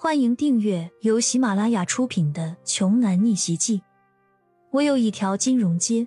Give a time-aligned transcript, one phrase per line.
[0.00, 3.78] 欢迎订阅由喜马拉雅出品的《穷男逆袭记》。
[4.70, 6.06] 我有一条金融街。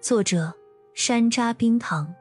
[0.00, 0.52] 作者：
[0.94, 2.12] 山楂冰糖，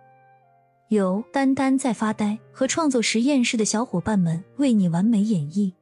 [0.90, 5.74] 由丹丹在发呆和创作实验室的小伙伴们为你完美演绎。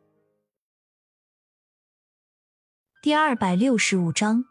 [3.02, 4.46] 第二百六十五章。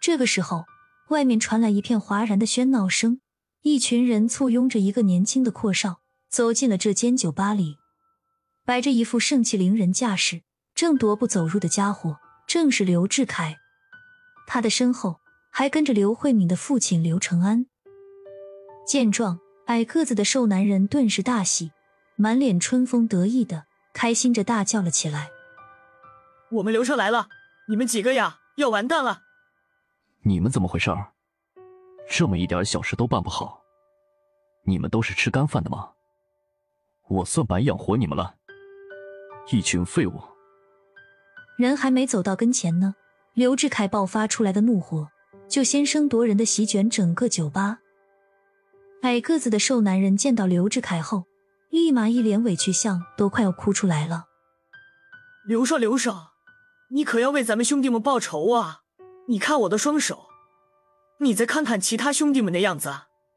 [0.00, 0.64] 这个时候，
[1.10, 3.20] 外面传来一片哗然的喧闹声，
[3.60, 6.00] 一群人簇拥着一个年轻的阔少
[6.30, 7.76] 走进了这间酒吧里。
[8.68, 10.42] 摆着一副盛气凌人架势，
[10.74, 13.56] 正踱步走入的家伙正是刘志凯，
[14.46, 17.64] 他的身后还跟着刘慧敏的父亲刘成安。
[18.86, 21.72] 见状，矮个子的瘦男人顿时大喜，
[22.16, 23.64] 满脸春风得意的
[23.94, 25.30] 开心着大叫了起来
[26.52, 27.30] ：“我们刘彻来了！
[27.68, 29.22] 你们几个呀，要完蛋了！
[30.24, 31.14] 你们怎么回事儿？
[32.06, 33.62] 这么一点小事都办不好，
[34.66, 35.92] 你们都是吃干饭的吗？
[37.08, 38.34] 我算白养活你们了！”
[39.50, 40.20] 一群废物！
[41.56, 42.94] 人还没走到跟前呢，
[43.32, 45.08] 刘志凯爆发出来的怒火
[45.48, 47.78] 就先声夺人的席卷整个酒吧。
[49.02, 51.24] 矮个子的瘦男人见到刘志凯后，
[51.70, 54.26] 立马一脸委屈相，都快要哭出来了。
[55.46, 56.32] 刘少，刘少，
[56.90, 58.80] 你可要为咱们兄弟们报仇啊！
[59.28, 60.26] 你看我的双手，
[61.20, 62.92] 你再看看其他兄弟们的样子，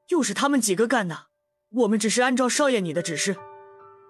[0.10, 1.28] 又是他们几个干的。
[1.70, 3.38] 我们只是按照少爷你的指示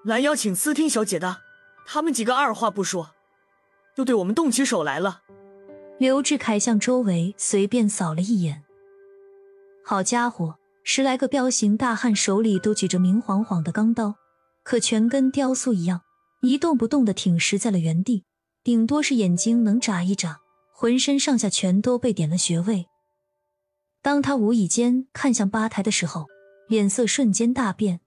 [0.03, 1.41] 来邀请思听小姐的。
[1.85, 3.11] 他们几个二话不说，
[3.95, 5.21] 就对我们动起手来了。
[5.99, 8.63] 刘志凯向周围随便扫了一眼，
[9.85, 14.15] 好家伙，十来个彪形大汉手里都举着明晃晃的钢刀，
[14.63, 16.01] 可全跟雕塑一样，
[16.41, 18.23] 一动不动的挺实在了原地，
[18.63, 20.39] 顶多是眼睛能眨一眨，
[20.73, 22.87] 浑身上下全都被点了穴位。
[24.01, 26.25] 当他无意间看向吧台的时候，
[26.67, 27.99] 脸色瞬间大变。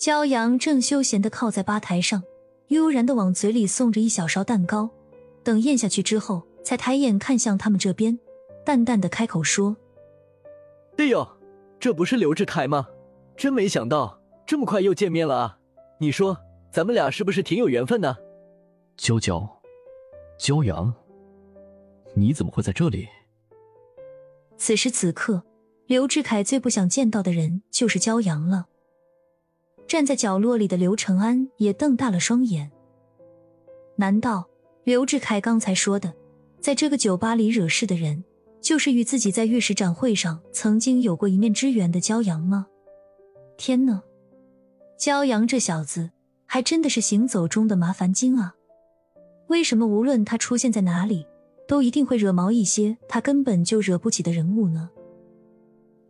[0.00, 2.22] 骄阳正休闲的靠在吧台上。
[2.70, 4.88] 悠然的往嘴里送着一小勺蛋糕，
[5.42, 8.16] 等咽下去之后，才抬眼看向他们这边，
[8.64, 9.76] 淡淡的开口说
[10.96, 11.26] ：“哎呦，
[11.80, 12.86] 这不是刘志凯吗？
[13.36, 15.58] 真没想到这么快又见面了啊！
[15.98, 16.38] 你说
[16.70, 18.16] 咱们俩是不是挺有缘分呢？”
[18.96, 19.60] 娇娇，
[20.38, 20.94] 骄阳，
[22.14, 23.08] 你怎么会在这里？
[24.56, 25.42] 此时此刻，
[25.86, 28.66] 刘志凯最不想见到的人就是骄阳了。
[29.90, 32.70] 站在角落里的刘承安也瞪大了双眼。
[33.96, 34.48] 难道
[34.84, 36.14] 刘志凯刚才说的，
[36.60, 38.22] 在这个酒吧里惹事的人，
[38.60, 42.68] 就是与自己在玉石展会上曾经有过一面之缘的骄阳吗？
[43.58, 44.00] 天呐，
[44.96, 46.10] 骄阳这小子
[46.46, 48.54] 还真的是行走中的麻烦精啊！
[49.48, 51.26] 为什么无论他出现在哪里，
[51.66, 54.88] 都一定会惹毛一些他根本就惹不起的人物呢？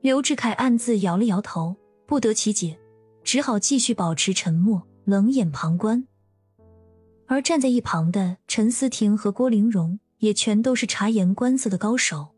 [0.03, 1.75] 刘志凯暗自摇了摇头，
[2.07, 2.79] 不得其解。
[3.23, 6.07] 只好继续保持沉默，冷眼旁观。
[7.27, 12.35] 而站在一旁的陈思婷和郭玲蓉也全都是察言观色的高手。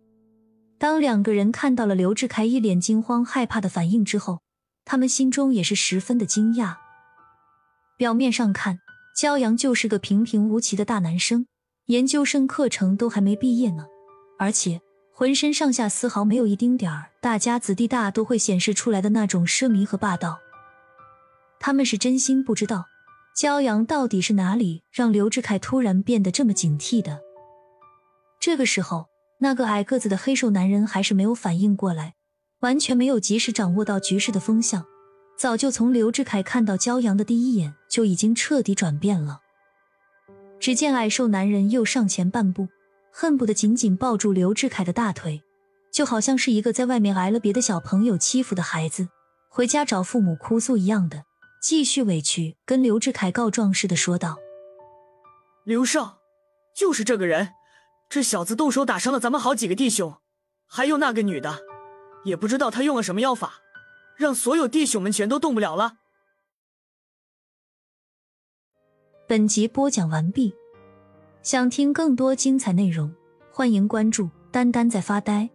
[0.78, 4.40] 当两个人看到了刘志凯一脸惊慌害怕的反应之后，
[4.84, 6.74] 他们心中也是十分的惊讶。
[7.96, 8.80] 表面上看，
[9.16, 11.46] 骄阳就是个平平无奇的大男生，
[11.86, 13.86] 研究生课程都还没毕业呢，
[14.38, 14.80] 而且
[15.14, 20.40] 浑身上下丝毫没有一丁点儿大家子弟大都会显示出来的那种奢靡和霸道。
[21.64, 22.86] 他们是真心不知道，
[23.36, 27.20] 骄阳到底是哪里让刘志凯突然变得这么警惕的。
[28.40, 29.06] 这个时候，
[29.38, 32.14] 那个矮个子的黑瘦男人还是没有反应过来，
[32.62, 34.84] 完全没有及时掌握到局势的风向，
[35.38, 39.38] 早就从刘志凯看到骄阳的第一眼就已经彻底转变了。
[40.58, 42.66] 只见矮瘦男人又上前半步，
[43.12, 45.40] 恨不得紧紧抱住刘志凯的大腿，
[45.92, 49.06] 就好像是一个在外面挨了别的小朋友欺负的孩子，
[49.48, 51.22] 回家找父母哭诉一样的。
[51.62, 54.36] 继续委屈，跟刘志凯告状似的说道
[55.62, 56.18] ：“刘少，
[56.74, 57.54] 就是这个人，
[58.08, 60.16] 这小子动手打伤了咱们好几个弟兄，
[60.66, 61.60] 还有那个女的，
[62.24, 63.60] 也不知道他用了什么妖法，
[64.16, 65.98] 让所有弟兄们全都动不了了。”
[69.28, 70.52] 本集播讲完毕，
[71.44, 73.14] 想听更多精彩内容，
[73.52, 75.48] 欢迎关注“丹丹在发呆”。